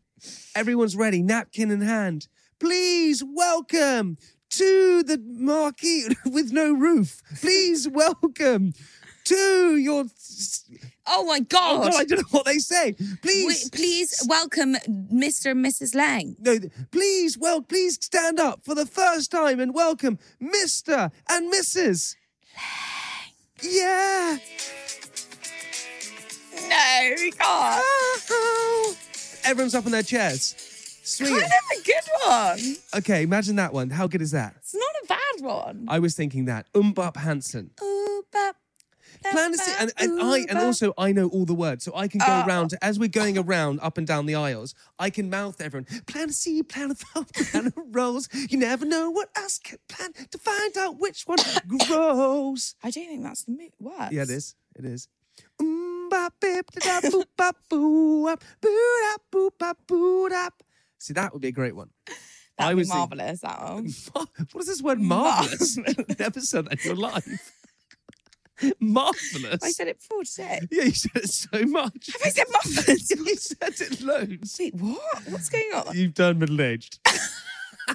[0.55, 2.27] Everyone's ready, napkin in hand.
[2.59, 4.17] Please welcome
[4.49, 7.21] to the marquee with no roof.
[7.39, 8.73] Please welcome
[9.27, 10.05] to your.
[11.09, 11.91] Oh my Oh god!
[11.91, 12.93] God, I don't know what they say.
[13.21, 13.69] Please.
[13.69, 14.75] Please welcome
[15.13, 15.51] Mr.
[15.51, 15.95] and Mrs.
[15.95, 16.35] Laing.
[16.39, 16.57] No,
[16.91, 21.11] please, well, please stand up for the first time and welcome Mr.
[21.29, 22.15] and Mrs.
[23.63, 23.73] Laing.
[23.73, 24.37] Yeah.
[26.69, 27.81] No, we can't.
[27.81, 28.93] Uh-huh.
[29.45, 30.55] Everyone's up in their chairs.
[31.03, 31.45] Swing Kind it.
[31.45, 32.75] of a good one.
[32.99, 33.89] Okay, imagine that one.
[33.89, 34.55] How good is that?
[34.57, 35.85] It's not a bad one.
[35.87, 36.65] I was thinking that.
[36.73, 37.71] MMMBop Hanson.
[37.77, 37.87] Bap,
[39.23, 42.19] Plan see, and, and I and also I know all the words, so I can
[42.19, 42.43] go Oh.
[42.47, 44.73] around as we're going around up and down the aisles.
[44.99, 45.85] I can mouth everyone.
[46.07, 48.29] Plan to see, plan to thought, plan of rolls.
[48.49, 52.75] You never know what else can plan to find out which one grows.
[52.83, 54.11] I don't think that's the mo- words.
[54.13, 54.55] Yeah, it is.
[54.75, 55.07] It is.
[56.09, 58.69] Bop, bip, da, da, boop, bop, boo, up, boo,
[59.01, 60.49] da, boop, bop, boo, da.
[60.99, 61.89] See, that would be a great one.
[62.57, 63.41] That'd I was thinking- marvelous.
[63.41, 63.87] That one.
[64.53, 65.77] What is this word marvelous?
[66.17, 67.53] Never said that in your life.
[68.79, 69.63] marvelous.
[69.63, 70.59] I said it before today.
[70.71, 72.07] Yeah, you said it so much.
[72.13, 73.09] Have I said marvelous?
[73.15, 74.57] you said it loads.
[74.59, 75.21] Wait, what?
[75.29, 75.95] What's going on?
[75.95, 76.99] You've done middle aged.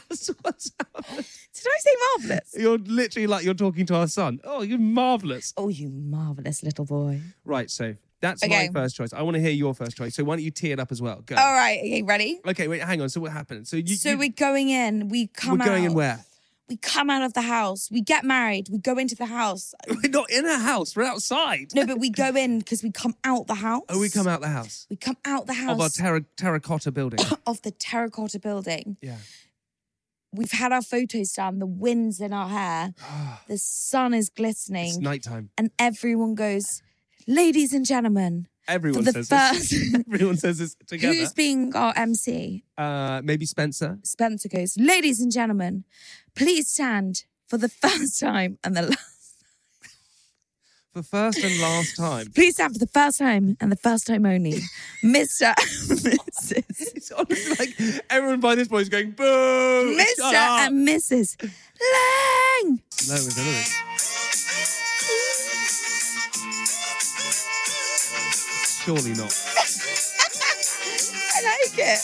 [0.09, 1.25] That's what's happening.
[1.55, 2.55] Did I say marvelous?
[2.59, 4.41] You're literally like you're talking to our son.
[4.45, 5.53] Oh, you're marvelous.
[5.57, 7.21] Oh, you marvelous little boy.
[7.45, 8.69] Right, so that's Okay.
[8.69, 9.13] my first choice.
[9.13, 10.15] I want to hear your first choice.
[10.15, 11.21] So why don't you tee it up as well?
[11.27, 11.35] Go.
[11.37, 11.79] All right.
[11.81, 12.41] Okay, ready?
[12.47, 13.11] Okay, wait, hang on.
[13.11, 13.69] So what happened?
[13.69, 15.09] So you, so you- we're going in.
[15.09, 16.25] We come we're going in where?
[16.73, 17.91] We come out of the house.
[17.91, 18.71] We get married.
[18.73, 19.75] We go into the house.
[19.89, 20.97] We're not in a house.
[20.97, 21.67] We're outside.
[21.75, 23.83] No, but we go in because we come out the house.
[23.91, 26.91] Oh, we come out the house We come out the house of our terra- terracotta
[26.91, 27.19] building.
[27.47, 28.97] of the terracotta building.
[29.03, 29.19] yeah.
[30.33, 31.59] We've had our photos done.
[31.59, 32.95] The wind's in our hair.
[33.03, 33.43] Ah.
[33.49, 34.87] The sun is glistening.
[34.89, 35.51] It's nighttime.
[35.59, 36.81] and everyone goes,
[37.27, 39.95] "Ladies and gentlemen, Everyone says first- this.
[40.13, 41.15] Everyone says this together.
[41.15, 43.99] who's being our MC?" uh, maybe Spencer.
[44.03, 45.85] Spencer goes, "Ladies and gentlemen,
[46.35, 49.09] please stand for the first time and the last."
[50.93, 52.27] For first and last time.
[52.35, 54.61] Please stand for the first time and the first time only,
[55.03, 55.55] Mr.
[55.89, 56.65] and Mrs.
[56.95, 59.99] It's honestly like everyone by this point is going, boo!
[60.23, 61.37] Up." and Mrs.
[61.41, 62.83] Laing.
[63.09, 64.22] No, it's.
[68.85, 69.33] Surely not.
[71.35, 72.01] I like it.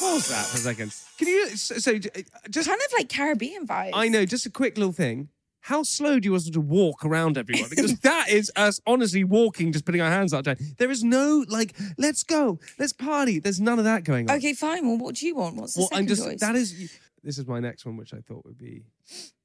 [0.00, 0.94] Pause that for a second.
[1.18, 1.48] Can you?
[1.56, 3.90] So, so just Kind of like Caribbean vibes.
[3.94, 4.24] I know.
[4.24, 5.28] Just a quick little thing.
[5.60, 7.68] how slow do you want us to walk around everyone?
[7.70, 10.46] Because that is us honestly walking, just putting our hands out.
[10.78, 13.38] There is no like, let's go, let's party.
[13.38, 14.36] There's none of that going on.
[14.38, 14.86] Okay, fine.
[14.88, 15.56] Well, what do you want?
[15.56, 16.40] What's the Well, second I'm just choice?
[16.40, 18.82] that is this is my next one, which I thought would be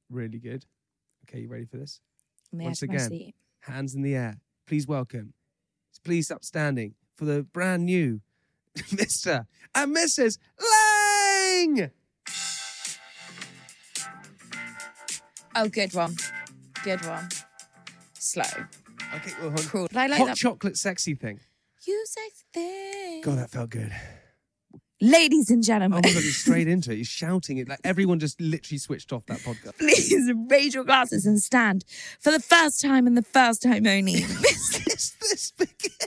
[0.09, 0.65] really good.
[1.27, 1.99] Okay, you ready for this?
[2.59, 3.33] On once edge of my again.
[3.61, 4.37] Hands in the air.
[4.67, 5.33] Please welcome.
[6.03, 8.21] Please upstanding for the brand new
[8.77, 9.45] Mr.
[9.73, 10.37] and Mrs.
[10.59, 11.89] Laing.
[15.55, 16.15] Oh, good one.
[16.83, 17.29] Good one.
[18.13, 18.43] Slow.
[19.15, 19.53] Okay, well.
[19.69, 19.87] Cool.
[19.91, 20.37] But I like Hot that.
[20.37, 21.39] chocolate sexy thing.
[21.87, 23.21] You sexy thing.
[23.21, 23.91] God, that felt good.
[25.01, 26.95] Ladies and Oh gentlemen, my god, you're straight into it.
[26.95, 27.67] You're shouting it.
[27.67, 29.77] Like everyone just literally switched off that podcast.
[29.77, 31.83] please raise your glasses and stand
[32.19, 34.13] for the first time and the first time only.
[34.13, 35.99] Is this beginning?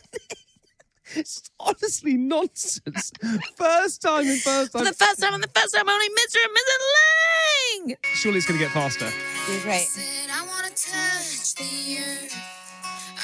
[1.15, 3.13] It's honestly nonsense.
[3.57, 4.85] First time and first for time.
[4.87, 6.37] the first time and the first time only, Mr.
[6.45, 7.87] and Mrs.
[7.89, 7.97] Laing.
[8.15, 9.09] Surely it's going to get faster.
[9.51, 9.81] You're right.
[9.81, 12.37] Said I wanna touch the earth.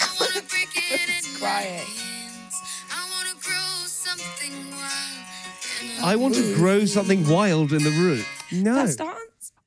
[0.01, 1.75] I wanna break it in crying.
[1.77, 2.63] my hands.
[2.91, 4.73] I wanna grow something wild.
[4.73, 4.74] and
[6.03, 8.25] I want to grow something wild in the root.
[8.53, 8.75] No.
[8.75, 9.19] First dance?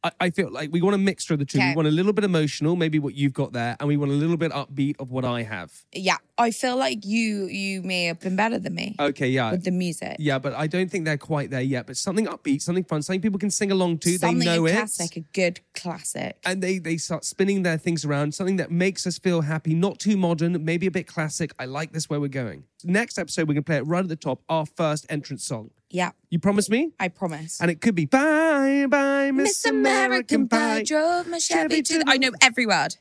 [0.03, 1.57] I, I feel like we want a mixture of the two.
[1.57, 4.15] We want a little bit emotional, maybe what you've got there, and we want a
[4.15, 5.73] little bit upbeat of what I have.
[5.91, 6.17] Yeah.
[6.37, 9.49] I feel like you you may have been better than me Okay, yeah.
[9.49, 10.17] with the music.
[10.19, 11.87] Yeah, but I don't think they're quite there yet.
[11.87, 14.17] But something upbeat, something fun, something people can sing along to.
[14.19, 14.73] Something they know a it.
[14.75, 16.37] classic, a good classic.
[16.45, 19.97] and they they start spinning their things around, something that makes us feel happy, not
[19.97, 21.51] too modern, maybe a bit classic.
[21.57, 22.65] I like this where we're going.
[22.83, 25.71] Next episode, we're gonna play it right at the top, our first entrance song.
[25.89, 26.91] Yeah, You promise me?
[26.99, 27.61] I promise.
[27.61, 30.83] And it could be Bye Bye Miss, American Pie.
[30.83, 31.99] drove my Chevy to.
[31.99, 32.97] The- I know every word.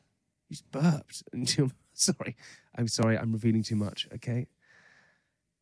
[0.48, 1.24] You just burped.
[1.94, 2.36] Sorry.
[2.76, 3.18] I'm sorry.
[3.18, 4.06] I'm revealing too much.
[4.14, 4.46] Okay.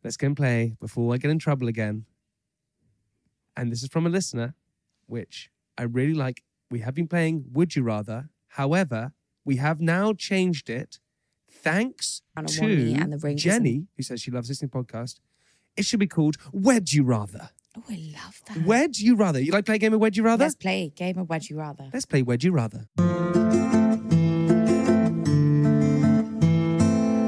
[0.03, 2.05] Let's go and play before I get in trouble again.
[3.57, 4.55] And this is from a listener,
[5.07, 6.43] which I really like.
[6.71, 8.29] We have been playing Would You Rather.
[8.49, 9.13] However,
[9.45, 10.99] we have now changed it.
[11.51, 12.43] Thanks to
[12.97, 15.21] and the ring Jenny, who says she loves listening to podcast.
[15.77, 17.51] It should be called Wed You Rather.
[17.77, 18.65] Oh, I love that.
[18.65, 19.41] Wed You Rather.
[19.41, 20.45] You like play a game of Wed You Rather?
[20.45, 21.89] Let's play game of Would You Rather.
[21.93, 22.87] Let's play Wed You Rather.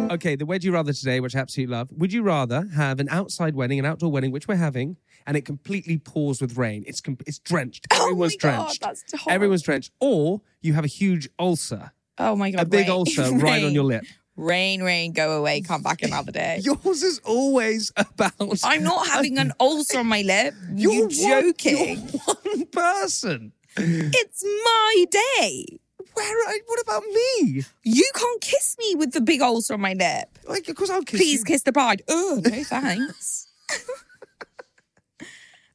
[0.08, 1.88] Okay, the Wed You Rather today, which I absolutely love.
[1.92, 5.44] Would you rather have an outside wedding, an outdoor wedding, which we're having, and it
[5.44, 6.84] completely pours with rain?
[6.86, 7.86] It's com- it's drenched.
[7.92, 8.80] Oh my Everyone's God, drenched.
[8.82, 9.32] that's horrible.
[9.32, 9.90] Everyone's drenched.
[10.00, 12.90] Or you have a huge ulcer, Oh my god, a big rain.
[12.92, 14.04] ulcer right on your lip.
[14.36, 16.60] Rain, rain, go away, come back another day.
[16.62, 18.32] Yours is always about.
[18.64, 20.54] I'm not having an ulcer on my lip.
[20.74, 22.08] You're You're one- joking.
[22.12, 23.52] you're one person.
[23.78, 25.78] It's my day.
[26.14, 26.60] Where?
[26.66, 27.62] What about me?
[27.82, 30.38] You can't kiss me with the big ulcer on my lip.
[30.48, 31.44] Like, of course I'll kiss Please you.
[31.44, 32.02] kiss the bride.
[32.08, 33.48] Oh, no thanks.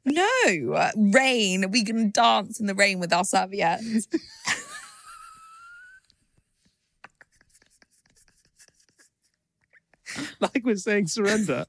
[0.04, 1.70] no, uh, rain.
[1.72, 4.08] We can dance in the rain with our serviettes.
[10.54, 11.66] like we're saying surrender.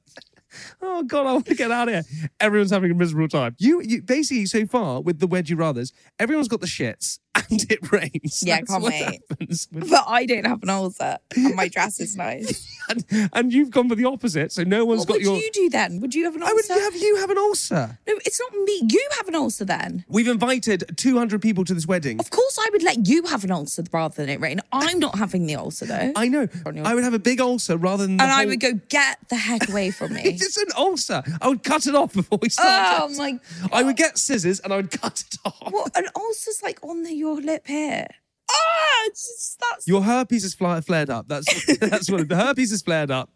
[0.81, 2.29] oh God, I want to get out of here.
[2.39, 3.55] Everyone's having a miserable time.
[3.59, 7.91] You, you basically so far with the wedgie rathers, everyone's got the shits and it
[7.91, 8.43] rains.
[8.45, 9.21] Yeah, That's can't what wait.
[9.39, 12.67] with- But I don't have an ulcer, and my dress is nice.
[12.89, 15.37] and, and you've gone for the opposite, so no one's what got would your.
[15.37, 15.99] you do then?
[16.01, 16.51] Would you have an ulcer?
[16.51, 17.97] I would have you have an ulcer.
[18.07, 18.81] No, it's not me.
[18.89, 20.05] You have an ulcer then.
[20.07, 22.19] We've invited 200 people to this wedding.
[22.19, 24.59] Of course, I would let you have an ulcer rather than it rain.
[24.71, 26.11] I'm not having the ulcer though.
[26.15, 26.47] I know.
[26.83, 28.19] I would have a big ulcer rather than.
[28.21, 30.21] And I would go, get the heck away from me.
[30.23, 31.23] It's an ulcer.
[31.41, 33.17] I would cut it off before we oh started.
[33.17, 33.39] my
[33.71, 35.71] I would get scissors and I would cut it off.
[35.71, 38.05] What an ulcer's like on the, your lip here.
[38.51, 41.29] Ah, just, that's Your herpes is fly, flared up.
[41.29, 43.29] That's that's what the herpes is flared up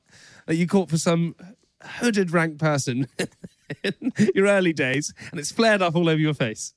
[0.45, 1.35] that you caught for some
[1.81, 3.07] hooded rank person
[3.83, 6.73] in your early days, and it's flared up all over your face.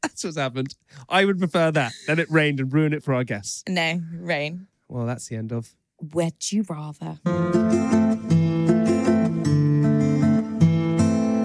[0.00, 0.76] That's what's happened.
[1.08, 3.64] I would prefer that than it rained and ruin it for our guests.
[3.68, 4.68] no rain.
[4.86, 5.74] Well, that's the end of.
[6.12, 7.18] Would you rather?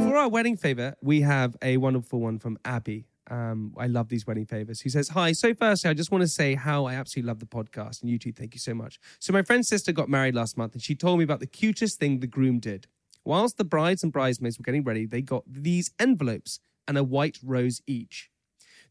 [0.10, 3.06] For our wedding favor, we have a wonderful one from Abby.
[3.30, 4.82] Um, I love these wedding favors.
[4.82, 7.46] He says, Hi, so firstly, I just want to say how I absolutely love the
[7.46, 8.32] podcast and you too.
[8.32, 9.00] Thank you so much.
[9.20, 12.00] So, my friend's sister got married last month and she told me about the cutest
[12.00, 12.88] thing the groom did.
[13.24, 17.38] Whilst the brides and bridesmaids were getting ready, they got these envelopes and a white
[17.44, 18.32] rose each.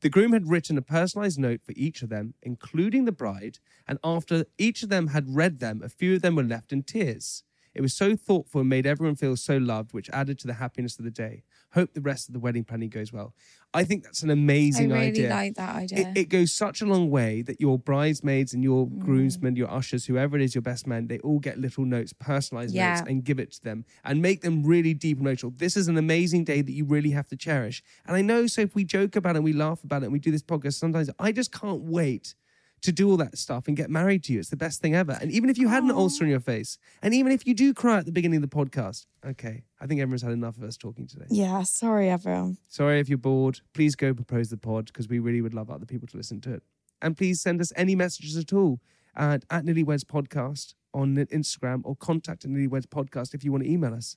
[0.01, 3.59] The groom had written a personalized note for each of them, including the bride,
[3.89, 6.85] and after each of them had read them, a few of them were left in
[6.85, 7.43] tears.
[7.75, 10.99] It was so thoughtful and made everyone feel so loved, which added to the happiness
[10.99, 11.43] of the day.
[11.75, 13.35] Hope the rest of the wedding planning goes well.
[13.75, 14.97] I think that's an amazing idea.
[14.97, 15.31] I really idea.
[15.31, 15.99] like that idea.
[16.01, 18.99] It, it goes such a long way that your bridesmaids and your Mm.
[19.01, 22.75] groomsmen, your ushers, whoever it is, your best man, they all get little notes, personalized
[22.75, 22.89] Yeah.
[22.95, 25.53] notes, and give it to them and make them really deep emotional.
[25.55, 27.83] This is an amazing day that you really have to cherish.
[28.07, 30.13] And I know, so if we joke about it and we laugh about it and
[30.13, 32.35] we do this podcast, sometimes I just can't wait
[32.83, 34.39] to do all that stuff and get married to you.
[34.39, 35.19] It's the best thing ever.
[35.21, 37.75] And even if you had an ulcer on your face, and even if you do
[37.75, 40.77] cry at the beginning of the podcast, okay, I think everyone's had enough of us
[40.77, 41.27] talking today.
[41.31, 42.59] Yeah, sorry, everyone.
[42.69, 43.61] Sorry if you're bored.
[43.75, 46.55] Please go propose the pod because we really would love other people to listen to
[46.55, 46.63] it.
[47.01, 48.81] And please send us any messages at all
[49.15, 53.71] at, at Nearlyweds Podcast on Instagram or contact at Nearlyweds Podcast if you want to
[53.71, 54.17] email us.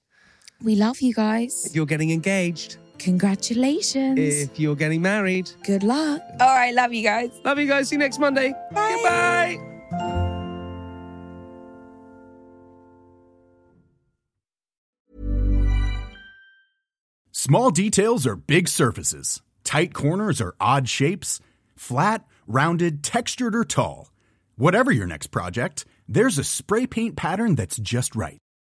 [0.63, 1.65] We love you guys.
[1.65, 4.19] If you're getting engaged, Congratulations.
[4.19, 6.21] if you're getting married, Good luck.
[6.39, 7.31] All right, love you guys.
[7.43, 7.89] love you guys.
[7.89, 8.53] See you next Monday.
[8.71, 8.91] Bye.
[8.95, 10.31] Goodbye.
[17.31, 19.41] Small details are big surfaces.
[19.63, 21.39] Tight corners are odd shapes.
[21.75, 24.11] Flat, rounded, textured, or tall.
[24.57, 28.40] Whatever your next project, there's a spray paint pattern that's just right.